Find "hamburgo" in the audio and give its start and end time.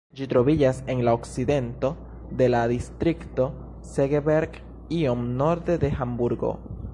6.01-6.53